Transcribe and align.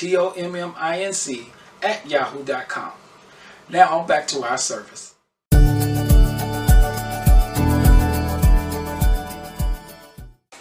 tomminc 0.00 1.46
at 1.82 2.08
yahoo.com. 2.08 2.92
Now 3.68 3.98
on 3.98 4.06
back 4.06 4.26
to 4.28 4.42
our 4.42 4.56
service. 4.58 5.14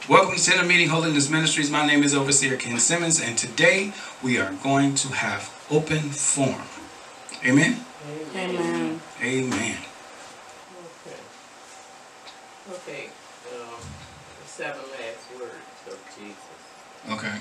Welcome 0.10 0.36
to 0.36 0.44
Tent 0.44 0.62
of 0.62 0.68
Meeting 0.68 0.90
Holiness 0.90 1.30
Ministries. 1.30 1.70
My 1.70 1.86
name 1.86 2.04
is 2.04 2.16
Overseer 2.16 2.58
Ken 2.58 2.80
Simmons, 2.80 3.22
and 3.22 3.38
today 3.38 3.94
we 4.24 4.40
are 4.40 4.52
going 4.64 4.96
to 4.96 5.10
have 5.10 5.54
open 5.70 6.00
forum. 6.00 6.68
Amen? 7.46 7.86
Amen. 8.36 9.00
Amen. 9.22 9.78
Okay. 11.06 11.20
Okay, 12.72 13.10
um, 13.54 13.80
seven 14.46 14.82
last 14.82 15.40
words 15.40 15.54
of 15.88 16.00
Jesus. 16.18 17.12
Okay. 17.12 17.38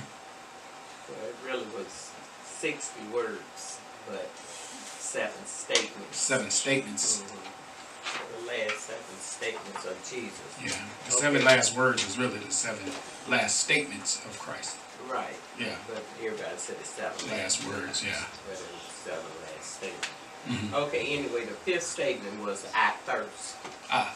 Well, 1.08 1.28
it 1.28 1.36
really 1.46 1.66
was 1.76 2.10
sixty 2.44 3.02
words, 3.12 3.78
but 4.08 4.28
seven 4.36 5.44
statements. 5.46 6.16
Seven 6.16 6.50
statements. 6.50 7.22
Mhm. 7.22 8.40
The 8.40 8.46
last 8.46 8.80
seven 8.86 9.20
statements 9.20 9.84
of 9.84 9.96
Jesus. 10.08 10.40
Yeah. 10.62 10.84
The 11.06 11.12
seven 11.12 11.44
last 11.44 11.74
words 11.74 12.06
is 12.06 12.18
really 12.18 12.38
the 12.38 12.50
seven 12.52 12.90
last 13.28 13.60
statements 13.60 14.16
of 14.24 14.38
Christ. 14.38 14.76
Right. 15.06 15.36
Yeah. 15.58 15.76
But 15.86 16.02
everybody 16.22 16.56
said 16.56 16.76
it's 16.80 16.90
seven 16.90 17.30
Last 17.30 17.64
words, 17.64 18.02
yeah. 18.04 18.24
But 18.46 18.58
it 18.58 18.66
was 18.72 18.92
seven 19.04 19.24
last 19.44 19.76
statements. 19.76 20.08
Mhm. 20.48 20.72
Okay, 20.72 21.06
anyway, 21.18 21.44
the 21.44 21.54
fifth 21.54 21.86
statement 21.86 22.40
was 22.44 22.64
I 22.74 22.92
thirst. 23.06 23.56
Ah, 23.90 24.14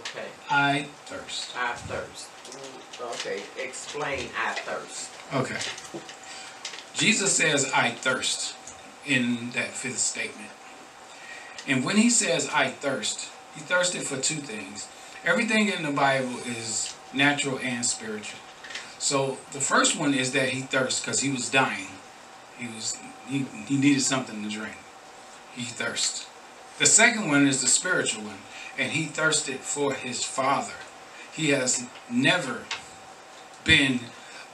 Okay, 0.00 0.28
I 0.48 0.86
thirst. 1.06 1.54
I 1.56 1.74
thirst. 1.74 2.26
Okay, 3.00 3.42
explain 3.58 4.30
I 4.38 4.54
thirst. 4.54 5.08
Okay. 5.32 5.58
Jesus 6.94 7.32
says, 7.34 7.70
I 7.74 7.90
thirst 7.90 8.54
in 9.06 9.50
that 9.52 9.68
fifth 9.68 9.98
statement. 9.98 10.50
And 11.66 11.84
when 11.84 11.96
he 11.96 12.10
says, 12.10 12.48
I 12.52 12.68
thirst, 12.68 13.30
he 13.54 13.60
thirsted 13.60 14.02
for 14.02 14.16
two 14.18 14.36
things. 14.36 14.88
Everything 15.24 15.68
in 15.68 15.84
the 15.84 15.90
Bible 15.90 16.38
is 16.46 16.94
natural 17.14 17.58
and 17.60 17.86
spiritual. 17.86 18.40
So 18.98 19.38
the 19.52 19.60
first 19.60 19.98
one 19.98 20.12
is 20.12 20.32
that 20.32 20.50
he 20.50 20.60
thirsts 20.60 21.00
because 21.00 21.20
he 21.20 21.30
was 21.30 21.48
dying. 21.48 21.88
He 22.58 22.66
was 22.66 22.98
he, 23.26 23.46
he 23.66 23.76
needed 23.76 24.02
something 24.02 24.42
to 24.42 24.50
drink. 24.50 24.76
He 25.54 25.62
thirst. 25.62 26.26
The 26.78 26.86
second 26.86 27.28
one 27.28 27.46
is 27.46 27.60
the 27.60 27.68
spiritual 27.68 28.24
one, 28.24 28.38
and 28.78 28.92
he 28.92 29.06
thirsted 29.06 29.60
for 29.60 29.94
his 29.94 30.24
father. 30.24 30.74
He 31.32 31.50
has 31.50 31.86
never 32.10 32.62
been 33.64 34.00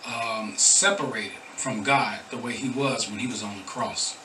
um, 0.07 0.55
separated 0.57 1.39
from 1.57 1.83
God 1.83 2.21
the 2.31 2.39
way 2.39 2.53
he 2.53 2.71
was 2.71 3.11
when 3.11 3.19
he 3.19 3.27
was 3.27 3.43
on 3.43 3.57
the 3.57 3.65
cross. 3.65 4.17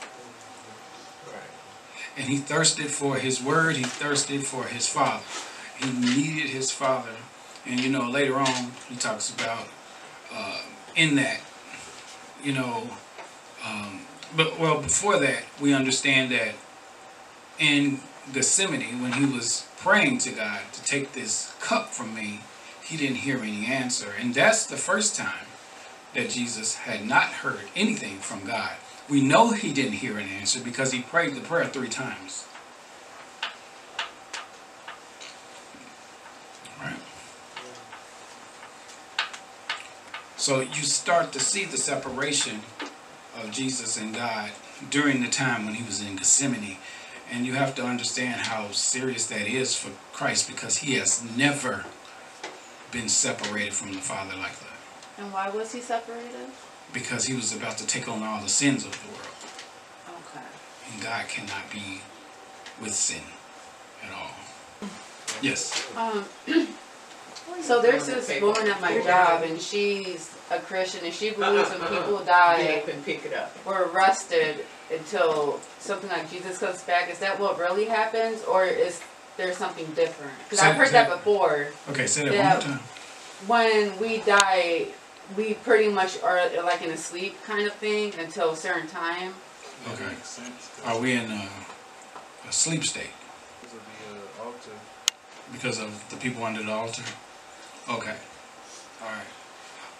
And 2.15 2.29
he 2.29 2.37
thirsted 2.37 2.91
for 2.91 3.15
his 3.15 3.41
word, 3.41 3.75
he 3.75 3.83
thirsted 3.83 4.45
for 4.45 4.65
his 4.65 4.87
father. 4.87 5.23
He 5.79 5.91
needed 5.91 6.51
his 6.51 6.69
father. 6.71 7.15
And 7.65 7.79
you 7.79 7.89
know, 7.89 8.07
later 8.07 8.35
on, 8.35 8.71
he 8.87 8.95
talks 8.95 9.31
about 9.31 9.67
uh, 10.31 10.61
in 10.95 11.15
that, 11.15 11.41
you 12.43 12.53
know, 12.53 12.89
um, 13.65 14.01
but 14.35 14.59
well, 14.59 14.81
before 14.81 15.17
that, 15.19 15.43
we 15.59 15.73
understand 15.73 16.31
that 16.31 16.55
in 17.57 17.99
Gethsemane, 18.31 19.01
when 19.01 19.13
he 19.13 19.25
was 19.25 19.67
praying 19.77 20.19
to 20.19 20.31
God 20.31 20.61
to 20.73 20.83
take 20.83 21.13
this 21.13 21.55
cup 21.59 21.89
from 21.89 22.13
me, 22.13 22.41
he 22.83 22.97
didn't 22.97 23.17
hear 23.17 23.39
any 23.39 23.65
answer. 23.65 24.13
And 24.19 24.35
that's 24.35 24.65
the 24.65 24.77
first 24.77 25.15
time 25.15 25.47
that 26.13 26.29
Jesus 26.29 26.75
had 26.75 27.05
not 27.05 27.25
heard 27.25 27.61
anything 27.75 28.17
from 28.17 28.45
God. 28.45 28.73
We 29.09 29.21
know 29.21 29.51
he 29.51 29.73
didn't 29.73 29.93
hear 29.93 30.17
an 30.17 30.27
answer 30.27 30.59
because 30.59 30.91
he 30.91 31.01
prayed 31.01 31.35
the 31.35 31.41
prayer 31.41 31.65
three 31.65 31.89
times. 31.89 32.47
Right. 36.79 36.95
So 40.37 40.61
you 40.61 40.83
start 40.83 41.31
to 41.33 41.39
see 41.39 41.65
the 41.65 41.77
separation 41.77 42.61
of 43.35 43.51
Jesus 43.51 43.97
and 43.97 44.13
God 44.13 44.51
during 44.89 45.21
the 45.21 45.29
time 45.29 45.65
when 45.65 45.75
he 45.75 45.83
was 45.83 46.01
in 46.01 46.15
Gethsemane. 46.15 46.77
And 47.31 47.45
you 47.45 47.53
have 47.53 47.73
to 47.75 47.83
understand 47.83 48.41
how 48.41 48.71
serious 48.71 49.25
that 49.27 49.47
is 49.47 49.75
for 49.75 49.89
Christ 50.11 50.47
because 50.47 50.77
he 50.77 50.95
has 50.95 51.23
never 51.35 51.85
been 52.91 53.09
separated 53.09 53.73
from 53.73 53.93
the 53.93 53.99
Father 53.99 54.35
like 54.35 54.59
that 54.59 54.72
And 55.17 55.31
why 55.31 55.49
was 55.49 55.71
he 55.71 55.81
separated? 55.81 56.49
because 56.91 57.25
he 57.25 57.33
was 57.33 57.55
about 57.55 57.75
to 57.75 57.87
take 57.87 58.07
on 58.07 58.21
all 58.21 58.39
the 58.39 58.47
sins 58.49 58.85
of 58.85 58.91
the 58.91 59.07
world. 59.07 60.21
Okay. 60.29 60.45
And 60.93 61.01
God 61.01 61.27
cannot 61.27 61.71
be 61.71 62.01
with 62.79 62.93
sin 62.93 63.23
at 64.03 64.11
all. 64.13 64.29
Yes. 65.41 65.89
Um, 65.97 66.23
so 67.61 67.81
there's 67.81 68.05
this 68.05 68.29
woman 68.39 68.67
at 68.67 68.79
my 68.79 69.01
job, 69.01 69.41
and 69.43 69.59
she's 69.59 70.35
a 70.51 70.59
Christian, 70.59 71.03
and 71.03 71.13
she 71.13 71.31
believes 71.31 71.69
when 71.71 71.79
people 71.79 72.19
die 72.23 72.77
up 72.77 72.87
and 72.87 73.03
pick 73.03 73.25
it 73.25 73.33
up. 73.33 73.51
or 73.65 73.85
arrested 73.85 74.63
until 74.91 75.59
something 75.79 76.09
like 76.11 76.29
Jesus 76.29 76.59
comes 76.59 76.83
back. 76.83 77.09
Is 77.09 77.17
that 77.19 77.39
what 77.39 77.57
really 77.57 77.85
happens, 77.85 78.43
or 78.43 78.65
is 78.65 79.01
there 79.37 79.51
something 79.53 79.87
different? 79.95 80.33
Because 80.43 80.59
I've 80.59 80.75
heard 80.75 80.87
say- 80.87 80.93
that 80.93 81.09
before. 81.09 81.69
Okay, 81.89 82.05
say 82.05 82.25
that 82.25 82.33
Yeah. 82.33 82.57
one 82.59 82.67
more 82.67 82.77
time. 82.77 82.79
When 83.47 83.99
we 83.99 84.19
die, 84.19 84.87
we 85.37 85.55
pretty 85.55 85.89
much 85.89 86.21
are 86.21 86.49
like 86.63 86.81
in 86.81 86.91
a 86.91 86.97
sleep 86.97 87.41
kind 87.43 87.65
of 87.67 87.73
thing 87.73 88.13
until 88.19 88.51
a 88.51 88.55
certain 88.55 88.87
time. 88.87 89.33
Okay. 89.93 90.13
Are 90.85 90.99
we 90.99 91.13
in 91.13 91.29
a, 91.31 91.49
a 92.47 92.51
sleep 92.51 92.83
state 92.83 93.11
because 95.51 95.79
of 95.79 96.09
the 96.09 96.15
people 96.17 96.43
under 96.43 96.63
the 96.63 96.71
altar? 96.71 97.03
Okay. 97.89 98.15
All 99.01 99.09
right. 99.09 99.27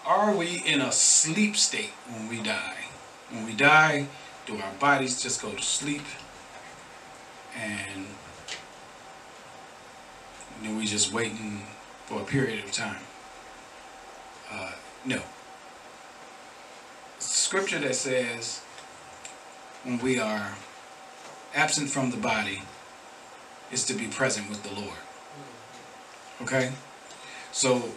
Are 0.06 0.36
we 0.36 0.62
in 0.66 0.80
a 0.80 0.92
sleep 0.92 1.56
state 1.56 1.92
when 2.08 2.28
we 2.28 2.42
die? 2.42 2.84
When 3.30 3.46
we 3.46 3.54
die, 3.54 4.06
do 4.46 4.56
our 4.58 4.72
bodies 4.78 5.22
just 5.22 5.40
go 5.40 5.52
to 5.52 5.62
sleep 5.62 6.02
and 7.56 8.06
then 10.62 10.76
we 10.76 10.86
just 10.86 11.12
waiting 11.12 11.66
for 12.06 12.20
a 12.20 12.24
period 12.24 12.64
of 12.64 12.72
time? 12.72 13.00
Uh, 14.50 14.72
no. 15.04 15.20
Scripture 17.18 17.78
that 17.80 17.94
says 17.94 18.60
when 19.84 19.98
we 19.98 20.18
are 20.18 20.54
absent 21.54 21.90
from 21.90 22.10
the 22.10 22.16
body 22.16 22.62
is 23.70 23.84
to 23.86 23.94
be 23.94 24.06
present 24.06 24.48
with 24.48 24.62
the 24.62 24.74
Lord. 24.74 24.98
Okay? 26.42 26.72
So 27.52 27.90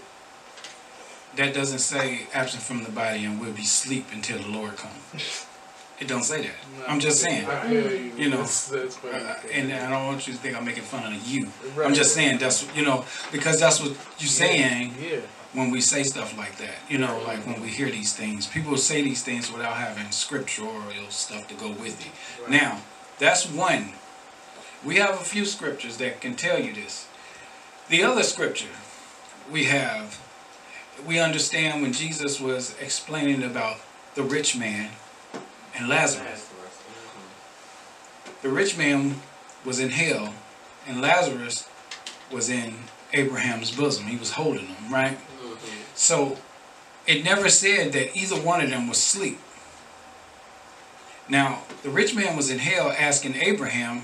that 1.36 1.54
doesn't 1.54 1.80
say 1.80 2.28
absent 2.34 2.64
from 2.64 2.84
the 2.84 2.92
body 2.92 3.26
and 3.26 3.40
we'll 3.40 3.54
be 3.54 3.64
sleep 3.64 4.08
until 4.14 4.40
the 4.40 4.50
Lord 4.50 4.76
comes. 4.78 5.46
It 6.00 6.08
don't 6.08 6.24
say 6.24 6.44
that. 6.44 6.56
I'm 6.88 7.00
just 7.00 7.22
saying. 7.22 7.48
I 7.48 7.68
hear 7.68 7.90
you. 7.90 8.12
You 8.16 8.30
know, 8.30 8.38
That's, 8.38 8.68
that's 8.68 9.04
Uh, 9.04 9.36
and 9.52 9.74
I 9.74 9.90
don't 9.90 10.06
want 10.06 10.28
you 10.28 10.34
to 10.34 10.40
think 10.40 10.56
I'm 10.56 10.64
making 10.64 10.84
fun 10.84 11.12
of 11.12 11.28
you. 11.28 11.50
I'm 11.82 11.96
just 11.96 12.14
saying 12.14 12.38
that's 12.38 12.68
you 12.76 12.86
know 12.86 13.04
because 13.32 13.60
that's 13.60 13.80
what 13.82 13.98
you're 14.20 14.28
saying 14.28 14.94
Yeah. 15.02 15.22
When 15.58 15.72
we 15.72 15.82
say 15.82 16.04
stuff 16.04 16.38
like 16.38 16.56
that. 16.58 16.76
You 16.88 17.00
know, 17.00 17.20
like 17.26 17.46
when 17.48 17.60
we 17.60 17.70
hear 17.70 17.90
these 17.90 18.14
things, 18.14 18.46
people 18.46 18.78
say 18.78 19.02
these 19.02 19.24
things 19.24 19.52
without 19.52 19.78
having 19.78 20.12
scriptural 20.12 20.72
stuff 21.10 21.48
to 21.48 21.56
go 21.56 21.72
with 21.72 22.00
it. 22.06 22.12
Right. 22.44 22.52
Now, 22.52 22.82
that's 23.18 23.50
one 23.50 23.94
We 24.86 24.98
have 24.98 25.16
a 25.20 25.24
few 25.24 25.46
scriptures 25.46 25.98
that 25.98 26.22
can 26.22 26.36
tell 26.36 26.60
you 26.60 26.72
this. 26.72 27.08
The 27.90 28.04
other 28.04 28.22
scripture 28.22 28.76
we 29.52 29.64
have, 29.64 30.22
we 31.08 31.18
understand 31.18 31.82
when 31.82 31.94
Jesus 31.94 32.40
was 32.40 32.76
explaining 32.80 33.42
about 33.42 33.78
the 34.14 34.22
rich 34.22 34.56
man 34.56 34.92
and 35.76 35.90
Lazarus. 35.90 36.54
The 38.44 38.50
rich 38.50 38.78
man 38.78 39.20
was 39.66 39.80
in 39.80 39.90
hell, 39.90 40.36
and 40.88 41.02
Lazarus 41.02 41.68
was 42.32 42.48
in 42.48 42.76
Abraham's 43.14 43.72
bosom. 43.72 44.06
He 44.06 44.18
was 44.18 44.34
holding 44.34 44.68
him, 44.68 44.94
right? 44.94 45.18
So 45.98 46.38
it 47.08 47.24
never 47.24 47.50
said 47.50 47.92
that 47.94 48.16
either 48.16 48.36
one 48.36 48.62
of 48.62 48.70
them 48.70 48.88
was 48.88 49.00
asleep. 49.00 49.40
Now, 51.28 51.64
the 51.84 51.90
rich 51.90 52.16
man 52.16 52.38
was 52.38 52.50
in 52.50 52.60
hell 52.60 52.94
asking 52.98 53.36
Abraham, 53.36 54.04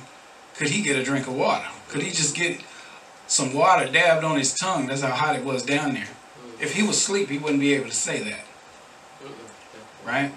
could 0.56 0.70
he 0.70 0.82
get 0.82 0.98
a 0.98 1.04
drink 1.04 1.28
of 1.28 1.36
water? 1.36 1.68
Could 1.88 2.02
he 2.02 2.10
just 2.10 2.36
get 2.36 2.62
some 3.28 3.54
water 3.54 3.90
dabbed 3.90 4.26
on 4.26 4.38
his 4.38 4.54
tongue? 4.54 4.88
That's 4.88 5.04
how 5.04 5.12
hot 5.12 5.36
it 5.36 5.46
was 5.46 5.64
down 5.64 5.94
there. 5.94 6.10
If 6.60 6.76
he 6.76 6.82
was 6.82 6.98
asleep, 6.98 7.30
he 7.30 7.38
wouldn't 7.38 7.60
be 7.60 7.74
able 7.74 7.90
to 7.90 7.96
say 7.96 8.24
that, 8.24 8.46
right? 10.06 10.34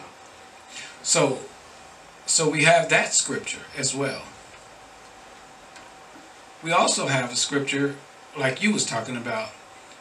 So, 1.02 1.40
so 2.26 2.48
we 2.50 2.64
have 2.64 2.90
that 2.90 3.14
scripture 3.14 3.62
as 3.76 3.94
well. 3.94 4.22
We 6.62 6.70
also 6.72 7.06
have 7.06 7.32
a 7.32 7.36
scripture 7.36 7.96
like 8.36 8.62
you 8.62 8.72
was 8.72 8.84
talking 8.84 9.16
about, 9.16 9.50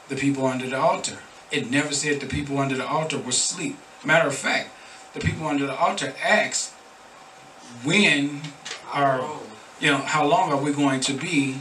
the 0.10 0.16
people 0.16 0.46
under 0.46 0.68
the 0.68 0.78
altar. 0.78 1.20
It 1.52 1.70
never 1.70 1.94
said 1.94 2.20
the 2.20 2.28
people 2.28 2.58
under 2.58 2.76
the 2.76 2.88
altar 2.88 3.18
were 3.18 3.30
asleep. 3.30 3.78
Matter 4.04 4.28
of 4.28 4.36
fact, 4.36 4.70
the 5.14 5.20
people 5.20 5.48
under 5.48 5.66
the 5.66 5.76
altar 5.76 6.14
asked, 6.24 6.74
when 7.84 8.42
are, 8.92 9.28
you 9.80 9.92
know, 9.92 9.98
how 9.98 10.26
long 10.26 10.52
are 10.52 10.62
we 10.62 10.72
going 10.74 11.00
to 11.02 11.14
be, 11.14 11.58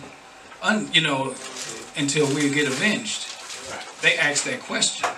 un, 0.63 0.89
you 0.93 1.01
know, 1.01 1.35
until 1.97 2.27
we 2.35 2.51
get 2.51 2.67
avenged? 2.67 3.27
They 4.03 4.17
asked 4.17 4.45
that 4.45 4.61
question. 4.61 5.09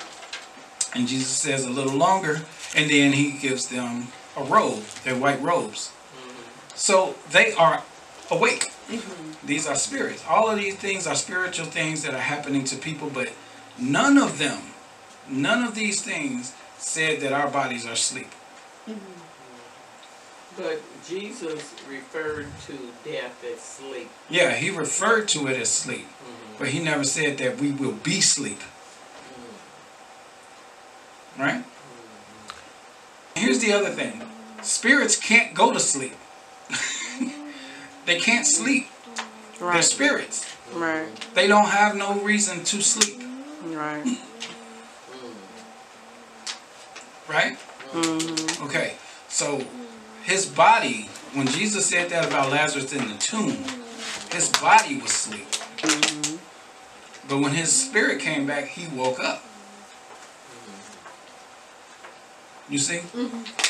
And 0.94 1.08
Jesus 1.08 1.28
says 1.28 1.64
a 1.64 1.70
little 1.70 1.96
longer, 1.96 2.42
and 2.74 2.90
then 2.90 3.12
he 3.12 3.32
gives 3.32 3.68
them 3.68 4.08
a 4.36 4.44
robe, 4.44 4.82
their 5.04 5.16
white 5.16 5.40
robes. 5.42 5.92
So 6.74 7.14
they 7.30 7.52
are 7.52 7.82
awake. 8.30 8.70
Mm-hmm. 8.88 9.46
These 9.46 9.66
are 9.66 9.74
spirits. 9.74 10.24
All 10.28 10.50
of 10.50 10.58
these 10.58 10.76
things 10.76 11.06
are 11.06 11.14
spiritual 11.14 11.66
things 11.66 12.02
that 12.02 12.14
are 12.14 12.20
happening 12.20 12.64
to 12.64 12.76
people, 12.76 13.10
but 13.12 13.32
none 13.78 14.18
of 14.18 14.38
them, 14.38 14.62
none 15.28 15.62
of 15.64 15.74
these 15.74 16.02
things 16.02 16.54
said 16.78 17.20
that 17.20 17.32
our 17.32 17.48
bodies 17.48 17.86
are 17.86 17.92
asleep. 17.92 18.30
Mm-hmm. 18.88 19.22
But 20.56 20.80
Jesus 21.06 21.74
referred 21.88 22.46
to 22.66 22.78
death 23.04 23.44
as 23.44 23.60
sleep. 23.60 24.08
Yeah, 24.30 24.54
he 24.54 24.70
referred 24.70 25.28
to 25.28 25.46
it 25.48 25.56
as 25.60 25.70
sleep, 25.70 26.06
mm-hmm. 26.06 26.58
but 26.58 26.68
he 26.68 26.82
never 26.82 27.04
said 27.04 27.38
that 27.38 27.58
we 27.58 27.72
will 27.72 27.92
be 27.92 28.20
sleep. 28.20 28.60
Mm-hmm. 31.36 31.42
Right? 31.42 31.64
Here's 33.34 33.58
the 33.58 33.72
other 33.72 33.90
thing 33.90 34.22
spirits 34.62 35.16
can't 35.16 35.54
go 35.54 35.72
to 35.72 35.80
sleep, 35.80 36.14
they 38.06 38.18
can't 38.18 38.46
sleep. 38.46 38.88
They're 39.58 39.82
spirits. 39.82 40.46
Right. 40.72 41.08
They 41.34 41.46
don't 41.46 41.68
have 41.68 41.96
no 41.96 42.20
reason 42.20 42.62
to 42.64 42.82
sleep. 42.82 43.25
Right. 43.74 44.04
Mm. 44.04 44.16
Right? 47.28 47.58
Mm-hmm. 47.92 48.64
Okay, 48.64 48.94
so 49.28 49.64
his 50.24 50.46
body, 50.46 51.08
when 51.34 51.46
Jesus 51.46 51.86
said 51.86 52.10
that 52.10 52.26
about 52.26 52.50
Lazarus 52.50 52.92
in 52.92 53.08
the 53.08 53.14
tomb, 53.14 53.64
his 54.32 54.48
body 54.60 55.00
was 55.00 55.10
asleep. 55.10 55.46
Mm-hmm. 55.78 56.36
But 57.28 57.38
when 57.40 57.52
his 57.52 57.72
spirit 57.72 58.20
came 58.20 58.46
back, 58.46 58.68
he 58.68 58.86
woke 58.94 59.18
up. 59.20 59.42
You 62.68 62.78
see? 62.78 63.00
Okay. 63.14 63.65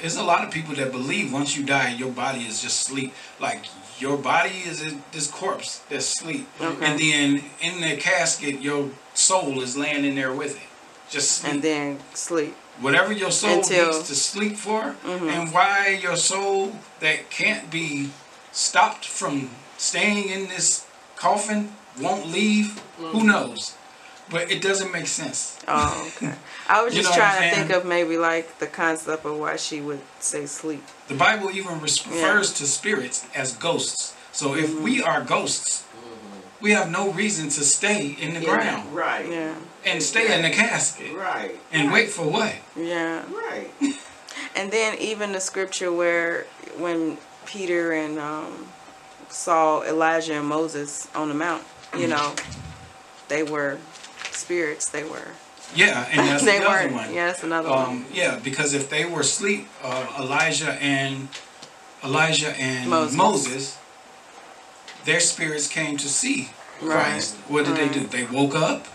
There's 0.00 0.16
a 0.16 0.22
lot 0.22 0.44
of 0.44 0.50
people 0.50 0.74
that 0.76 0.92
believe 0.92 1.32
once 1.32 1.56
you 1.56 1.64
die, 1.64 1.94
your 1.94 2.10
body 2.10 2.40
is 2.44 2.60
just 2.62 2.80
sleep. 2.80 3.14
Like 3.40 3.64
your 3.98 4.16
body 4.16 4.62
is 4.66 4.82
a- 4.82 4.98
this 5.12 5.26
corpse 5.26 5.80
that's 5.88 6.06
sleep. 6.06 6.46
Okay. 6.60 6.84
And 6.86 7.00
then 7.00 7.44
in 7.60 7.80
the 7.80 7.96
casket, 7.96 8.60
your 8.60 8.90
soul 9.14 9.60
is 9.62 9.76
laying 9.76 10.04
in 10.04 10.14
there 10.14 10.32
with 10.32 10.56
it. 10.56 10.68
Just 11.10 11.30
sleep 11.38 11.52
And 11.54 11.62
then 11.62 11.98
sleep. 12.14 12.54
whatever 12.80 13.12
your 13.12 13.30
soul 13.30 13.58
Until- 13.58 13.86
needs 13.92 14.06
to 14.08 14.14
sleep 14.14 14.56
for 14.58 14.96
Mhm. 15.04 15.30
and 15.32 15.52
why 15.52 15.98
your 16.02 16.16
soul 16.16 16.78
that 17.00 17.30
can't 17.30 17.70
be 17.70 18.10
stopped 18.52 19.06
from 19.06 19.50
staying 19.78 20.28
in 20.28 20.48
this 20.48 20.82
coffin 21.16 21.74
won't 21.98 22.26
leave 22.30 22.78
who 22.98 23.22
knows 23.24 23.72
but 24.30 24.50
it 24.50 24.60
doesn't 24.62 24.92
make 24.92 25.06
sense 25.06 25.58
Oh, 25.68 26.10
okay. 26.16 26.34
I 26.68 26.82
was 26.82 26.94
You 26.94 27.02
just 27.02 27.12
know 27.12 27.22
trying 27.22 27.42
to 27.42 27.48
saying? 27.50 27.54
think 27.68 27.70
of 27.70 27.84
maybe 27.86 28.16
like 28.16 28.58
the 28.58 28.66
concept 28.66 29.24
of 29.24 29.38
why 29.38 29.56
she 29.56 29.80
would 29.80 30.00
say 30.20 30.46
sleep. 30.46 30.82
the 31.08 31.14
bible 31.14 31.50
even 31.50 31.80
refers 31.80 32.52
to 32.54 32.66
spirits 32.66 33.26
as 33.34 33.54
ghosts 33.56 34.14
so 34.32 34.54
if 34.54 34.78
we 34.80 34.98
Mm-hmm. 35.00 35.08
are 35.08 35.22
ghosts 35.24 35.84
we 36.60 36.70
have 36.72 36.90
no 36.90 37.10
reason 37.12 37.50
to 37.50 37.62
stay 37.64 38.16
in 38.18 38.32
the 38.34 38.40
ground 38.40 38.94
Right. 38.94 39.28
Yeah. 39.30 39.54
and 39.84 40.02
stay 40.02 40.34
in 40.34 40.42
the 40.42 40.50
casket 40.50 41.12
Right. 41.14 41.54
and 41.72 41.92
wait 41.92 42.08
for 42.10 42.26
what 42.28 42.54
Yeah. 42.76 43.22
Right. 43.30 43.70
And 44.54 44.70
then 44.72 44.96
even 44.98 45.32
the 45.32 45.40
scripture 45.40 45.92
where 45.92 46.46
when 46.78 47.18
Peter 47.44 47.92
and 47.92 48.18
um, 48.18 48.66
saw 49.28 49.82
Elijah 49.82 50.34
and 50.34 50.46
Moses 50.46 51.08
on 51.14 51.28
the 51.28 51.34
mount, 51.34 51.62
you 51.96 52.06
know, 52.08 52.34
they 53.28 53.42
were 53.42 53.78
spirits. 54.36 54.88
They 54.88 55.04
were. 55.04 55.28
yeah 55.74 56.06
and 56.10 56.20
that's 56.28 56.44
they 56.50 56.58
the 56.58 56.66
other 56.66 56.84
weren't. 56.84 56.92
one 56.94 57.14
Yeah, 57.14 57.26
that's 57.26 57.42
another 57.42 57.70
one. 57.70 57.88
Um, 57.88 58.06
yeah, 58.12 58.38
because 58.42 58.74
if 58.74 58.88
they 58.88 59.04
were 59.04 59.20
asleep, 59.20 59.66
uh, 59.82 60.06
Elijah 60.20 60.72
and 60.80 61.28
Elijah 62.04 62.50
and 62.60 62.88
Moses. 62.90 63.16
Moses. 63.16 63.78
their 65.04 65.20
spirits 65.20 65.66
came 65.68 65.96
to 65.96 66.08
see 66.08 66.50
Christ. 66.78 67.34
Right. 67.36 67.50
What 67.50 67.64
did 67.66 67.76
they 67.76 67.88
do? 67.88 68.06
They 68.06 68.24
woke 68.24 68.54
up 68.54 68.86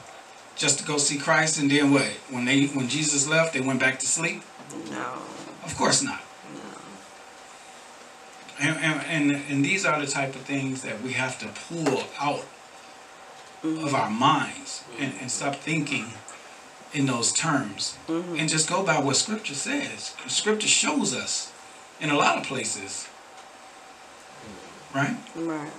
just 0.56 0.80
to 0.80 0.86
go 0.86 0.98
see 0.98 1.18
Christ, 1.18 1.60
and 1.60 1.70
then 1.72 1.92
what? 1.92 2.06
When 2.30 2.46
they 2.46 2.68
when 2.68 2.88
Jesus 2.88 3.28
left, 3.28 3.54
they 3.54 3.62
went 3.62 3.80
back 3.80 4.00
to 4.00 4.08
sleep. 4.08 4.44
No. 4.92 5.14
Of 5.66 5.76
course 5.78 6.02
not. 6.04 6.22
And, 8.60 8.78
and, 8.78 9.02
and, 9.32 9.42
and 9.50 9.66
these 9.66 9.86
are 9.86 10.00
the 10.00 10.06
type 10.06 10.36
of 10.36 10.42
things 10.42 10.84
that 10.84 11.02
we 11.02 11.14
have 11.14 11.40
to 11.40 11.48
pull 11.48 12.04
out 12.20 12.46
of 13.64 13.94
our 13.94 14.10
minds 14.10 14.84
and, 15.00 15.14
and 15.20 15.30
stop 15.32 15.56
thinking 15.56 16.14
in 16.94 17.06
those 17.06 17.32
terms. 17.32 17.98
Mm-hmm. 18.08 18.38
And 18.38 18.50
just 18.50 18.70
go 18.70 18.84
by 18.84 19.00
what 19.00 19.16
scripture 19.16 19.56
says. 19.56 20.16
Scripture 20.28 20.68
shows 20.68 21.14
us 21.16 21.52
in 22.00 22.10
a 22.10 22.16
lot 22.16 22.38
of 22.38 22.44
places. 22.44 23.08
Right? 24.94 25.16
Right. 25.36 25.72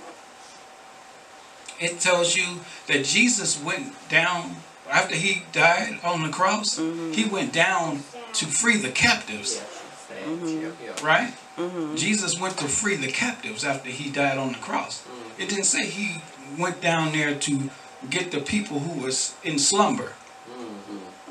it 1.78 2.00
tells 2.00 2.34
you 2.34 2.60
that 2.86 3.04
jesus 3.04 3.62
went 3.62 3.92
down 4.08 4.56
after 4.90 5.14
he 5.14 5.42
died 5.52 6.00
on 6.02 6.22
the 6.22 6.30
cross. 6.30 6.78
Mm-hmm. 6.78 7.12
He 7.12 7.26
went 7.26 7.52
down 7.52 8.04
to 8.34 8.46
free 8.46 8.78
the 8.78 8.90
captives. 8.90 9.56
Yeah, 9.56 10.38
she 10.38 10.46
said. 10.46 10.62
Yeah, 10.62 10.70
yeah. 10.82 11.06
right? 11.06 11.34
Mm-hmm. 11.58 11.96
jesus 11.96 12.40
went 12.40 12.56
to 12.58 12.68
free 12.68 12.96
the 12.96 13.12
captives 13.12 13.64
after 13.64 13.90
he 13.90 14.10
died 14.10 14.38
on 14.38 14.52
the 14.52 14.58
cross. 14.58 15.02
Mm-hmm. 15.02 15.42
It 15.42 15.48
didn't 15.50 15.66
say 15.66 15.84
he 15.86 16.22
went 16.58 16.80
down 16.80 17.12
there 17.12 17.34
to 17.34 17.70
get 18.10 18.30
the 18.30 18.40
people 18.40 18.80
who 18.80 19.00
was 19.00 19.34
in 19.44 19.58
slumber 19.58 20.12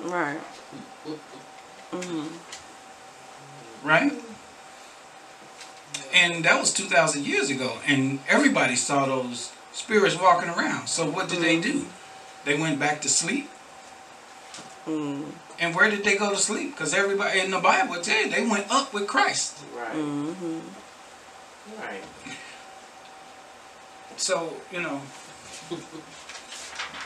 Right. 0.04 0.40
Mm. 1.92 2.28
right? 3.84 4.14
And 6.14 6.44
that 6.46 6.60
was 6.60 6.74
2,000 6.74 7.26
years 7.26 7.50
ago, 7.50 7.78
and 7.88 8.20
everybody 8.28 8.76
saw 8.76 9.06
those 9.06 9.52
spirits 9.74 10.20
walking 10.20 10.50
around. 10.50 10.88
So 10.88 11.10
what 11.10 11.30
did 11.30 11.40
they 11.42 11.60
do? 11.60 11.86
They 12.46 12.58
went 12.58 12.80
back 12.80 13.02
to 13.02 13.10
sleep. 13.10 13.50
Mm. 14.88 15.32
And 15.60 15.76
where 15.76 15.90
did 15.90 16.04
they 16.04 16.18
go 16.18 16.32
to 16.32 16.38
sleep? 16.38 16.72
Because 16.72 16.94
everybody 16.94 17.40
in 17.40 17.52
the 17.52 17.60
Bible 17.60 17.96
it 17.96 18.04
tell 18.04 18.20
you 18.22 18.30
they 18.30 18.46
went 18.46 18.72
up 18.72 18.94
with 18.94 19.08
Christ. 19.08 19.60
Right. 19.76 19.94
Mm-hmm. 19.94 20.60
Right. 21.80 22.04
So 24.18 24.54
you 24.72 24.82
know, 24.82 25.02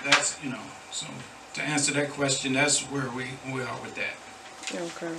that's 0.04 0.38
you 0.44 0.50
know. 0.50 0.62
So 0.92 1.08
to 1.56 1.62
answer 1.62 1.94
that 1.94 2.10
question, 2.12 2.54
that's 2.54 2.82
where 2.84 3.10
we 3.12 3.26
we 3.54 3.62
are 3.62 3.82
with 3.82 3.96
that. 3.96 4.16
Okay. 4.74 5.16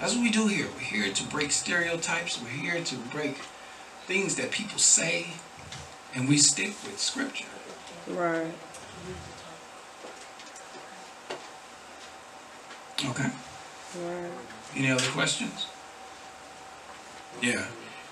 That's 0.00 0.14
what 0.14 0.22
we 0.22 0.30
do 0.30 0.46
here. 0.46 0.66
We're 0.74 1.02
here 1.02 1.12
to 1.12 1.24
break 1.24 1.50
stereotypes. 1.50 2.40
We're 2.40 2.48
here 2.50 2.82
to 2.82 2.96
break 3.12 3.38
things 4.06 4.36
that 4.36 4.52
people 4.52 4.78
say, 4.78 5.26
and 6.14 6.28
we 6.28 6.38
stick 6.38 6.68
with 6.84 6.98
scripture. 6.98 7.46
Right. 8.06 8.52
Okay. 13.04 13.30
Right. 14.04 14.30
Any 14.76 14.90
other 14.90 15.06
questions? 15.10 15.66
Yeah. 17.42 17.64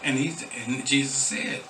And 0.03 0.19
he 0.19 0.35
and 0.67 0.87
Jesus 0.87 1.15
said 1.15 1.61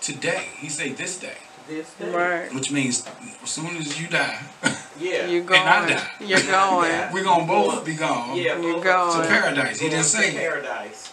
today, 0.00 0.48
he 0.58 0.68
said 0.68 0.96
this 0.96 1.18
day, 1.18 1.36
This 1.68 1.92
day. 1.94 2.10
Right. 2.10 2.52
which 2.54 2.70
means 2.72 3.06
as 3.42 3.50
soon 3.50 3.76
as 3.76 4.00
you 4.00 4.08
die, 4.08 4.40
Yeah. 5.00 5.26
You're 5.26 5.44
going. 5.44 5.60
I 5.62 5.88
die. 5.88 6.10
You're 6.20 6.42
going. 6.42 6.92
We're 7.12 7.24
gonna 7.24 7.46
both 7.46 7.84
be 7.84 7.94
gone 7.94 8.36
Yeah. 8.36 8.60
You're 8.60 8.82
going. 8.82 9.22
to 9.22 9.28
paradise. 9.28 9.80
He 9.80 9.88
didn't 9.88 10.02
to 10.04 10.08
say 10.08 10.32
paradise. 10.34 11.12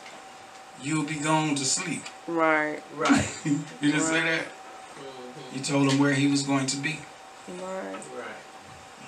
you'll 0.82 1.06
be 1.06 1.16
gone 1.16 1.56
to 1.56 1.66
sleep. 1.66 2.04
Right. 2.28 2.82
Right. 2.96 3.26
he 3.44 3.58
didn't 3.92 4.02
say 4.02 4.22
that. 4.24 4.46
Mhm. 4.46 5.54
He 5.54 5.60
told 5.62 5.92
him 5.92 6.00
where 6.00 6.14
he 6.14 6.28
was 6.28 6.44
going 6.44 6.66
to 6.68 6.78
be. 6.78 7.00
Right. 7.48 7.94
Right. 7.94 8.42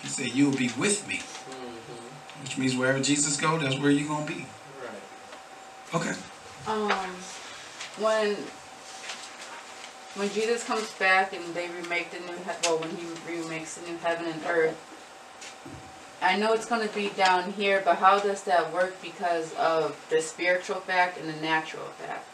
He 0.02 0.08
said, 0.08 0.28
You'll 0.28 0.56
be 0.56 0.70
with 0.78 1.06
me. 1.08 1.16
Mm-hmm. 1.18 2.44
Which 2.44 2.58
means 2.58 2.76
wherever 2.78 3.00
Jesus 3.02 3.36
go, 3.36 3.58
that's 3.58 3.78
where 3.78 3.92
you're 3.92 4.08
gonna 4.08 4.26
be. 4.26 4.46
Okay. 5.94 6.14
Um, 6.68 6.92
when 7.98 8.36
when 10.16 10.30
Jesus 10.32 10.64
comes 10.64 10.92
back 10.94 11.34
and 11.34 11.44
they 11.54 11.68
remake 11.70 12.12
the 12.12 12.20
new 12.20 12.34
he- 12.38 12.52
well, 12.64 12.78
when 12.80 12.90
he 12.96 13.06
remakes 13.42 13.76
the 13.76 13.90
new 13.90 13.98
heaven 13.98 14.26
and 14.28 14.42
earth, 14.48 14.78
I 16.22 16.36
know 16.38 16.54
it's 16.54 16.66
going 16.66 16.88
to 16.88 16.94
be 16.94 17.10
down 17.10 17.54
here, 17.54 17.82
but 17.86 17.98
how 17.98 18.20
does 18.20 18.44
that 18.44 18.74
work 18.74 19.02
because 19.02 19.54
of 19.56 19.96
the 20.10 20.22
spiritual 20.22 20.78
fact 20.82 21.18
and 21.20 21.30
the 21.30 21.40
natural 21.42 21.86
fact? 21.86 22.26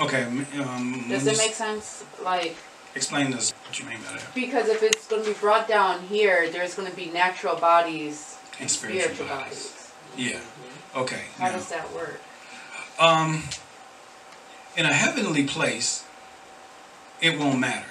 Okay. 0.00 0.24
Um, 0.24 1.06
Does 1.08 1.26
it 1.26 1.38
make 1.38 1.54
sense? 1.54 2.04
Like, 2.22 2.54
explain 2.94 3.30
this? 3.30 3.52
What 3.66 3.78
you 3.78 3.86
mean 3.86 3.98
by 4.04 4.12
that? 4.18 4.34
because 4.34 4.68
if 4.68 4.82
it's 4.82 5.06
going 5.08 5.22
to 5.24 5.28
be 5.30 5.34
brought 5.38 5.66
down 5.66 6.02
here, 6.02 6.50
there's 6.50 6.74
going 6.74 6.90
to 6.90 6.94
be 6.96 7.06
natural 7.06 7.56
bodies 7.56 8.36
And 8.52 8.62
and 8.62 8.70
spiritual 8.70 9.02
spiritual 9.02 9.26
bodies. 9.28 9.90
bodies. 10.16 10.32
Yeah. 10.32 11.00
Okay. 11.00 11.22
How 11.38 11.46
now- 11.46 11.52
does 11.52 11.68
that 11.70 11.90
work? 11.94 12.20
Um, 12.98 13.42
in 14.76 14.86
a 14.86 14.92
heavenly 14.92 15.44
place, 15.44 16.04
it 17.20 17.38
won't 17.38 17.58
matter. 17.58 17.86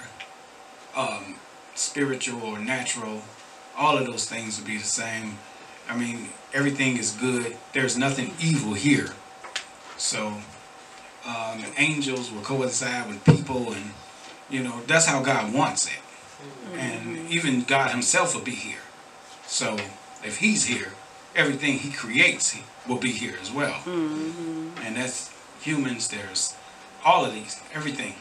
Um, 0.96 1.36
spiritual 1.76 2.42
or 2.42 2.60
natural, 2.60 3.22
all 3.78 3.98
of 3.98 4.06
those 4.08 4.28
things 4.28 4.60
will 4.60 4.68
be 4.68 4.78
the 4.78 4.84
same. 4.84 5.38
I 5.88 5.96
mean, 5.96 6.30
everything 6.54 6.98
is 6.98 7.12
good. 7.12 7.56
There's 7.74 7.98
nothing 7.98 8.34
evil 8.42 8.74
here. 8.74 9.14
So, 9.98 10.38
um, 11.26 11.64
angels 11.78 12.32
will 12.32 12.42
coincide 12.42 13.08
with 13.08 13.24
people, 13.26 13.74
and 13.74 13.92
you 14.50 14.64
know 14.64 14.82
that's 14.88 15.06
how 15.06 15.22
God 15.22 15.54
wants 15.54 15.88
it. 15.88 16.00
And 16.78 17.30
even 17.30 17.64
God 17.64 17.92
Himself 17.92 18.34
will 18.34 18.42
be 18.42 18.52
here. 18.52 18.80
So, 19.46 19.78
if 20.24 20.38
He's 20.38 20.66
here, 20.66 20.94
everything 21.36 21.78
He 21.78 21.92
creates 21.92 22.52
he 22.52 22.64
will 22.88 22.98
be 22.98 23.12
here 23.12 23.36
as 23.42 23.52
well. 23.52 23.82
And 24.84 24.96
that's 24.96 25.32
humans 25.62 26.08
there's 26.10 26.56
all 27.04 27.26
of 27.26 27.34
these 27.34 27.62
everything. 27.74 28.16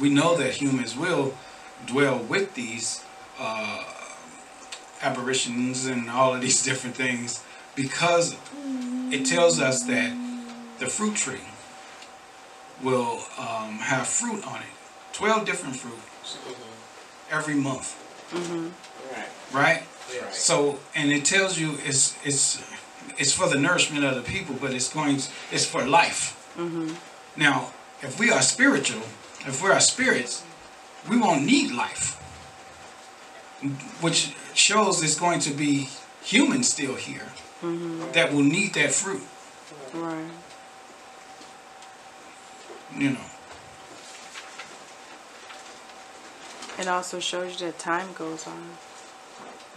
We 0.00 0.10
know 0.10 0.36
that 0.36 0.54
humans 0.54 0.96
will 0.96 1.34
dwell 1.86 2.18
with 2.18 2.54
these 2.54 3.04
uh, 3.38 3.84
apparitions 5.02 5.86
and 5.86 6.10
all 6.10 6.34
of 6.34 6.40
these 6.40 6.62
different 6.68 6.96
things 6.96 7.42
because 7.74 8.36
it 9.10 9.24
tells 9.26 9.60
us 9.60 9.84
that 9.84 10.16
the 10.78 10.86
fruit 10.86 11.16
tree 11.16 11.40
will 12.82 13.20
um, 13.38 13.78
have 13.78 14.06
fruit 14.06 14.46
on 14.46 14.60
it. 14.60 14.66
12 15.12 15.46
different 15.46 15.76
fruits 15.76 16.38
every 17.30 17.54
month. 17.54 18.00
Right. 18.32 19.28
right? 19.52 19.82
Right. 20.22 20.34
so, 20.34 20.78
and 20.94 21.12
it 21.12 21.24
tells 21.24 21.58
you 21.58 21.78
it's 21.84 22.16
it's 22.24 22.62
it's 23.18 23.32
for 23.32 23.48
the 23.48 23.58
nourishment 23.58 24.04
of 24.04 24.14
the 24.14 24.22
people, 24.22 24.56
but 24.60 24.72
it's 24.72 24.92
going 24.92 25.16
it's 25.50 25.66
for 25.66 25.86
life. 25.86 26.52
Mm-hmm. 26.56 26.94
Now, 27.40 27.72
if 28.02 28.18
we 28.18 28.30
are 28.30 28.42
spiritual, 28.42 29.02
if 29.40 29.62
we 29.62 29.70
are 29.70 29.80
spirits, 29.80 30.44
we 31.08 31.18
won't 31.18 31.44
need 31.44 31.72
life, 31.72 32.14
which 34.00 34.34
shows 34.54 35.02
it's 35.02 35.18
going 35.18 35.40
to 35.40 35.50
be 35.50 35.88
humans 36.22 36.68
still 36.68 36.94
here 36.94 37.28
mm-hmm. 37.62 38.12
that 38.12 38.32
will 38.32 38.42
need 38.42 38.74
that 38.74 38.92
fruit. 38.92 39.22
Right. 39.92 40.30
You 42.96 43.10
know, 43.10 43.26
It 46.78 46.88
also 46.88 47.20
shows 47.20 47.60
you 47.60 47.66
that 47.66 47.78
time 47.78 48.12
goes 48.14 48.46
on. 48.46 48.70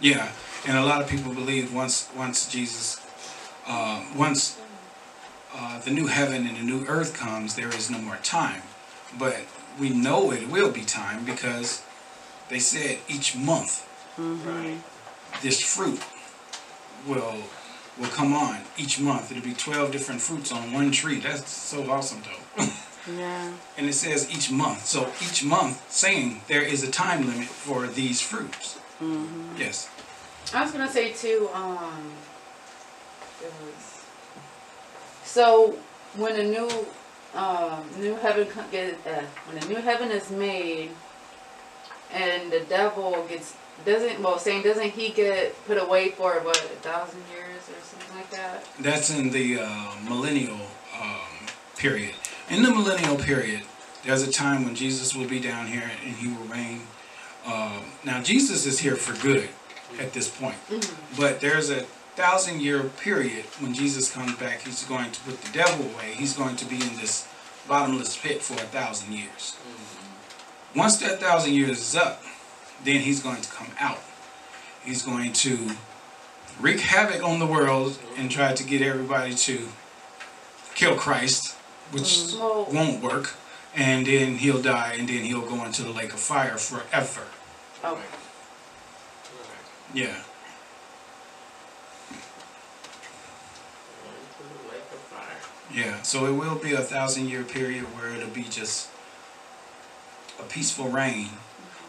yeah. 0.00 0.32
And 0.66 0.76
a 0.76 0.84
lot 0.84 1.00
of 1.00 1.08
people 1.08 1.32
believe 1.32 1.72
once 1.72 2.08
once 2.16 2.48
Jesus, 2.50 3.00
uh, 3.68 4.02
once 4.16 4.58
uh, 5.54 5.78
the 5.80 5.90
new 5.90 6.06
heaven 6.06 6.46
and 6.46 6.56
the 6.56 6.62
new 6.62 6.84
earth 6.86 7.14
comes, 7.14 7.54
there 7.54 7.68
is 7.68 7.90
no 7.90 7.98
more 7.98 8.16
time. 8.22 8.62
But 9.18 9.36
we 9.78 9.90
know 9.90 10.32
it 10.32 10.48
will 10.48 10.70
be 10.70 10.82
time 10.82 11.24
because 11.24 11.82
they 12.48 12.58
said 12.58 12.98
each 13.08 13.36
month 13.36 13.84
Right. 14.18 14.78
this 15.42 15.60
fruit 15.62 16.00
will 17.06 17.36
will 17.98 18.08
come 18.08 18.32
on 18.32 18.58
each 18.76 18.98
month. 19.00 19.30
It'll 19.30 19.42
be 19.42 19.54
twelve 19.54 19.92
different 19.92 20.20
fruits 20.20 20.50
on 20.52 20.72
one 20.72 20.90
tree. 20.90 21.20
That's 21.20 21.48
so 21.50 21.88
awesome, 21.90 22.22
though. 22.24 22.64
Yeah. 23.16 23.50
and 23.78 23.86
it 23.88 23.94
says 23.94 24.28
each 24.30 24.50
month. 24.50 24.84
So 24.84 25.10
each 25.22 25.42
month, 25.42 25.90
saying 25.90 26.42
there 26.46 26.60
is 26.60 26.82
a 26.82 26.90
time 26.90 27.26
limit 27.26 27.46
for 27.48 27.86
these 27.86 28.20
fruits. 28.20 28.78
Yes. 29.56 29.88
I 30.52 30.62
was 30.62 30.72
gonna 30.72 30.90
say 30.90 31.12
too. 31.12 31.48
Um, 31.54 32.12
it 33.42 33.52
was 33.62 34.04
so 35.24 35.78
when 36.16 36.36
a 36.36 36.42
new 36.42 36.68
um, 37.34 37.84
new 37.98 38.14
heaven 38.16 38.48
get 38.72 38.94
uh, 39.06 39.22
when 39.46 39.62
a 39.62 39.66
new 39.66 39.76
heaven 39.76 40.10
is 40.10 40.30
made, 40.30 40.90
and 42.12 42.50
the 42.50 42.60
devil 42.60 43.26
gets 43.28 43.54
doesn't 43.84 44.20
well 44.22 44.38
saying 44.38 44.62
doesn't 44.62 44.90
he 44.90 45.10
get 45.10 45.54
put 45.66 45.78
away 45.78 46.10
for 46.10 46.32
what 46.40 46.56
a 46.56 46.76
thousand 46.80 47.22
years 47.32 47.68
or 47.68 47.80
something 47.84 48.16
like 48.16 48.30
that? 48.30 48.64
That's 48.80 49.10
in 49.10 49.30
the 49.30 49.60
uh, 49.60 49.92
millennial 50.08 50.60
um, 50.98 51.46
period. 51.76 52.14
In 52.50 52.62
the 52.62 52.70
millennial 52.70 53.16
period, 53.16 53.62
there's 54.04 54.26
a 54.26 54.32
time 54.32 54.64
when 54.64 54.74
Jesus 54.74 55.14
will 55.14 55.28
be 55.28 55.38
down 55.38 55.66
here 55.66 55.90
and 56.04 56.16
he 56.16 56.28
will 56.28 56.46
reign. 56.46 56.82
Um, 57.46 57.84
now, 58.04 58.22
Jesus 58.22 58.66
is 58.66 58.78
here 58.78 58.96
for 58.96 59.20
good 59.22 59.48
at 60.00 60.12
this 60.12 60.28
point, 60.28 60.56
but 61.16 61.40
there's 61.40 61.70
a 61.70 61.84
thousand 62.18 62.60
year 62.60 62.82
period 62.82 63.44
when 63.60 63.72
Jesus 63.72 64.12
comes 64.12 64.34
back. 64.36 64.62
He's 64.62 64.84
going 64.84 65.10
to 65.12 65.20
put 65.20 65.40
the 65.40 65.52
devil 65.52 65.86
away. 65.86 66.14
He's 66.16 66.36
going 66.36 66.56
to 66.56 66.64
be 66.64 66.76
in 66.76 66.96
this 66.96 67.28
bottomless 67.68 68.16
pit 68.16 68.42
for 68.42 68.54
a 68.54 68.66
thousand 68.66 69.12
years. 69.12 69.56
Mm-hmm. 69.56 70.78
Once 70.78 70.96
that 70.98 71.20
thousand 71.20 71.54
years 71.54 71.78
is 71.78 71.96
up, 71.96 72.22
then 72.84 73.00
he's 73.00 73.22
going 73.22 73.40
to 73.40 73.50
come 73.50 73.70
out. 73.78 74.02
He's 74.84 75.02
going 75.02 75.32
to 75.34 75.70
wreak 76.60 76.80
havoc 76.80 77.22
on 77.22 77.38
the 77.38 77.46
world 77.46 77.98
and 78.16 78.28
mm-hmm. 78.28 78.38
try 78.38 78.52
to 78.52 78.64
get 78.64 78.82
everybody 78.82 79.34
to 79.34 79.68
kill 80.74 80.96
Christ, 80.96 81.54
which 81.92 82.02
mm-hmm. 82.02 82.40
Well, 82.40 82.66
won't 82.72 83.02
work. 83.02 83.34
And 83.76 84.06
then 84.06 84.38
he'll 84.38 84.62
die, 84.62 84.96
and 84.98 85.08
then 85.08 85.24
he'll 85.24 85.46
go 85.46 85.64
into 85.64 85.82
the 85.82 85.90
lake 85.90 86.12
of 86.12 86.18
fire 86.18 86.56
forever. 86.56 87.22
oh, 87.84 88.00
Yeah. 89.94 90.06
Into 94.06 94.42
the 94.42 94.72
lake 94.72 94.88
of 94.92 94.98
fire. 95.12 95.36
Yeah, 95.78 96.02
so 96.02 96.26
it 96.26 96.32
will 96.32 96.56
be 96.56 96.72
a 96.72 96.80
thousand 96.80 97.28
year 97.28 97.44
period 97.44 97.84
where 97.94 98.12
it'll 98.12 98.30
be 98.30 98.42
just 98.42 98.88
a 100.40 100.42
peaceful 100.42 100.88
reign. 100.88 101.28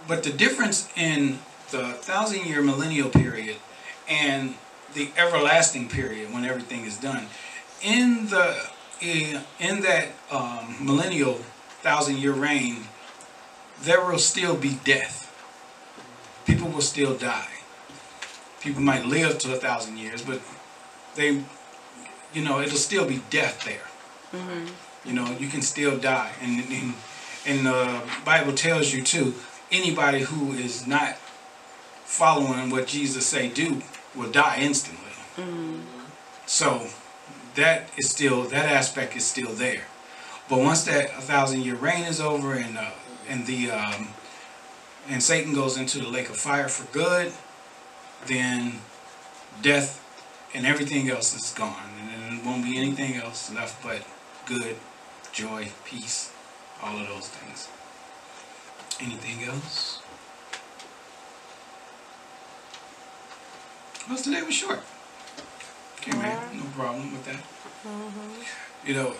But 0.07 0.21
the 0.21 0.29
difference 0.29 0.87
in 0.95 1.39
the 1.71 1.93
thousand 1.93 2.45
year 2.45 2.61
millennial 2.61 3.09
period 3.09 3.57
and 4.07 4.53
the 4.93 5.09
everlasting 5.17 5.89
period 5.89 6.31
when 6.31 6.45
everything 6.45 6.85
is 6.85 6.97
done, 6.97 7.25
in 7.81 8.27
the 8.27 8.69
in, 9.01 9.41
in 9.59 9.81
that 9.81 10.09
um, 10.29 10.75
millennial 10.79 11.39
thousand 11.81 12.19
year 12.19 12.33
reign, 12.33 12.83
there 13.81 14.05
will 14.05 14.19
still 14.19 14.55
be 14.55 14.77
death. 14.83 15.25
People 16.45 16.67
will 16.67 16.81
still 16.81 17.15
die. 17.15 17.53
People 18.61 18.83
might 18.83 19.05
live 19.07 19.39
to 19.39 19.53
a 19.53 19.57
thousand 19.57 19.97
years, 19.97 20.21
but 20.21 20.41
they 21.15 21.43
you 22.33 22.43
know, 22.43 22.61
it'll 22.61 22.77
still 22.77 23.05
be 23.05 23.21
death 23.29 23.65
there. 23.65 23.87
You 25.05 25.13
know, 25.13 25.35
you 25.39 25.47
can 25.47 25.61
still 25.61 25.97
die, 25.97 26.31
and 26.41 26.59
and, 26.71 26.93
and 27.45 27.65
the 27.65 28.01
Bible 28.25 28.53
tells 28.53 28.93
you 28.93 29.01
too. 29.03 29.33
Anybody 29.71 30.21
who 30.21 30.53
is 30.53 30.87
not 30.87 31.15
following 32.05 32.69
what 32.71 32.87
Jesus 32.87 33.25
say 33.25 33.49
do 33.49 33.81
will 34.15 34.31
die 34.31 34.57
instantly. 34.59 35.13
So 36.47 36.87
that 37.55 37.89
is 37.97 38.09
still 38.09 38.43
that 38.43 38.65
aspect 38.65 39.15
is 39.15 39.25
still 39.25 39.53
there. 39.53 39.83
But 40.49 40.59
once 40.59 40.83
that 40.85 41.09
a 41.17 41.21
thousand 41.21 41.61
year 41.61 41.75
reign 41.75 42.05
is 42.05 42.19
over, 42.19 42.53
and 42.53 42.77
uh, 42.77 42.91
and 43.27 43.45
the 43.45 43.71
um, 43.71 44.09
and 45.07 45.21
Satan 45.23 45.53
goes 45.53 45.77
into 45.77 45.99
the 45.99 46.09
lake 46.09 46.29
of 46.29 46.37
fire 46.37 46.67
for 46.67 46.91
good, 46.91 47.31
then 48.27 48.81
death 49.61 50.03
and 50.53 50.65
everything 50.65 51.09
else 51.09 51.35
is 51.35 51.53
gone, 51.53 51.89
and 52.39 52.47
won't 52.47 52.63
be 52.63 52.77
anything 52.77 53.15
else 53.15 53.53
left 53.53 53.83
but 53.83 54.01
good, 54.45 54.75
joy, 55.31 55.67
peace, 55.85 56.31
all 56.81 56.97
of 56.99 57.07
those 57.07 57.27
things. 57.27 57.69
Anything 59.01 59.47
else? 59.47 60.01
Well, 64.07 64.17
today 64.17 64.41
was 64.41 64.55
short. 64.55 64.79
Okay, 65.97 66.17
man, 66.17 66.57
no 66.57 66.63
problem 66.75 67.11
with 67.11 67.25
that. 67.25 67.43
Mm 67.85 68.11
-hmm. 68.11 68.87
You 68.87 68.93
know, 68.95 69.13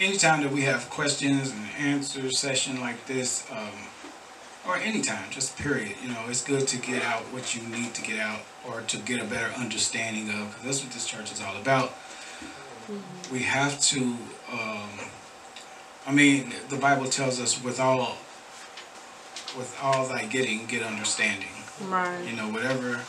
anytime 0.00 0.42
that 0.42 0.52
we 0.52 0.62
have 0.62 0.88
questions 0.90 1.50
and 1.50 1.94
answer 1.94 2.30
session 2.30 2.80
like 2.80 2.98
this, 3.06 3.44
um, 3.50 3.78
or 4.66 4.76
anytime, 4.76 5.30
just 5.30 5.56
period, 5.58 5.94
you 6.02 6.08
know, 6.08 6.24
it's 6.28 6.42
good 6.42 6.66
to 6.68 6.78
get 6.78 7.02
out 7.02 7.20
what 7.32 7.54
you 7.54 7.62
need 7.68 7.94
to 7.94 8.02
get 8.02 8.18
out 8.18 8.40
or 8.66 8.80
to 8.82 8.96
get 8.98 9.20
a 9.20 9.24
better 9.24 9.52
understanding 9.58 10.30
of, 10.30 10.48
because 10.48 10.62
that's 10.64 10.82
what 10.82 10.92
this 10.92 11.06
church 11.06 11.32
is 11.32 11.42
all 11.42 11.56
about. 11.56 11.94
We 13.30 13.40
have 13.40 13.80
to, 13.80 14.16
um, 14.50 14.90
I 16.06 16.12
mean, 16.12 16.52
the 16.68 16.76
Bible 16.76 17.06
tells 17.06 17.40
us 17.40 17.62
with 17.62 17.80
all, 17.80 18.16
with 19.56 19.78
all 19.82 20.06
thy 20.06 20.24
getting, 20.24 20.66
get 20.66 20.82
understanding. 20.82 21.48
Right. 21.86 22.24
You 22.24 22.36
know, 22.36 22.50
whatever 22.50 23.00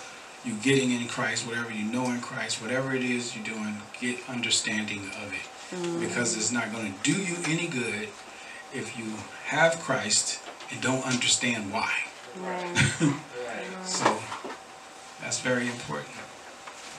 you're 0.43 0.57
getting 0.61 0.91
in 0.91 1.07
Christ, 1.07 1.47
whatever 1.47 1.71
you 1.71 1.85
know 1.85 2.05
in 2.05 2.21
Christ, 2.21 2.61
whatever 2.61 2.93
it 2.93 3.03
is 3.03 3.35
you're 3.35 3.45
doing, 3.45 3.77
get 3.99 4.17
understanding 4.29 5.09
of 5.23 5.33
it. 5.33 5.99
Because 5.99 6.37
it's 6.37 6.51
not 6.51 6.71
going 6.71 6.93
to 6.93 6.99
do 7.01 7.19
you 7.19 7.35
any 7.47 7.67
good 7.67 8.09
if 8.73 8.97
you 8.97 9.05
have 9.45 9.79
Christ 9.79 10.39
and 10.71 10.81
don't 10.81 11.05
understand 11.05 11.71
why. 11.71 11.91
Right. 12.39 13.13
So 13.85 14.17
that's 15.21 15.39
very 15.41 15.67
important, 15.67 16.09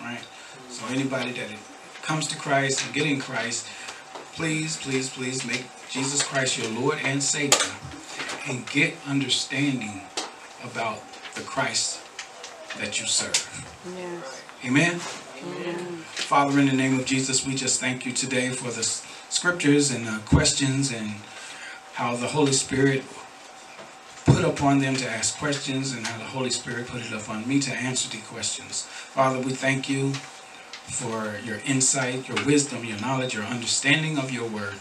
right? 0.00 0.20
So 0.70 0.86
anybody 0.86 1.32
that 1.32 1.48
comes 2.02 2.28
to 2.28 2.36
Christ 2.36 2.84
and 2.84 2.94
get 2.94 3.06
in 3.06 3.18
Christ, 3.18 3.66
please, 4.34 4.76
please, 4.76 5.10
please 5.10 5.44
make 5.44 5.64
Jesus 5.90 6.22
Christ 6.22 6.58
your 6.58 6.68
Lord 6.80 6.98
and 7.02 7.20
Savior, 7.20 7.58
and 8.48 8.64
get 8.70 8.94
understanding 9.06 10.02
about 10.62 11.00
the 11.34 11.40
Christ 11.40 12.00
that 12.78 13.00
you 13.00 13.06
serve. 13.06 13.66
Yes. 13.96 14.42
Amen. 14.64 14.98
Father, 14.98 16.58
in 16.60 16.66
the 16.66 16.72
name 16.72 16.98
of 16.98 17.04
Jesus, 17.04 17.44
we 17.44 17.54
just 17.54 17.80
thank 17.80 18.06
you 18.06 18.12
today 18.12 18.50
for 18.50 18.70
the 18.70 18.84
scriptures 18.84 19.90
and 19.90 20.06
the 20.06 20.20
questions 20.26 20.92
and 20.92 21.16
how 21.94 22.14
the 22.14 22.28
Holy 22.28 22.52
Spirit 22.52 23.02
put 24.36 24.44
upon 24.44 24.80
them 24.80 24.94
to 24.94 25.08
ask 25.08 25.38
questions 25.38 25.92
and 25.92 26.06
how 26.06 26.18
the 26.18 26.24
Holy 26.24 26.50
Spirit 26.50 26.86
put 26.86 27.00
it 27.00 27.10
upon 27.10 27.48
me 27.48 27.58
to 27.58 27.72
answer 27.72 28.06
the 28.10 28.22
questions. 28.24 28.82
Father, 28.82 29.40
we 29.40 29.52
thank 29.52 29.88
you 29.88 30.12
for 30.12 31.32
your 31.42 31.58
insight, 31.64 32.28
your 32.28 32.44
wisdom, 32.44 32.84
your 32.84 33.00
knowledge, 33.00 33.32
your 33.34 33.44
understanding 33.44 34.18
of 34.18 34.30
your 34.30 34.46
word. 34.46 34.74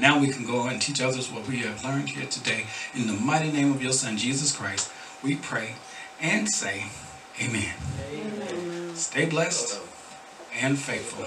Now 0.00 0.18
we 0.18 0.28
can 0.28 0.44
go 0.44 0.66
and 0.66 0.82
teach 0.82 1.00
others 1.00 1.30
what 1.30 1.46
we 1.46 1.58
have 1.58 1.84
learned 1.84 2.08
here 2.08 2.26
today. 2.26 2.66
In 2.92 3.06
the 3.06 3.12
mighty 3.12 3.52
name 3.52 3.70
of 3.70 3.80
your 3.80 3.92
Son, 3.92 4.16
Jesus 4.16 4.56
Christ, 4.56 4.90
we 5.22 5.36
pray 5.36 5.76
and 6.20 6.50
say, 6.50 6.86
Amen. 7.40 7.72
Stay 8.96 9.26
blessed 9.26 9.80
and 10.52 10.76
faithful. 10.76 11.26